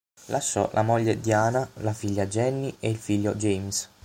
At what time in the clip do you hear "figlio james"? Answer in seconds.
2.97-3.87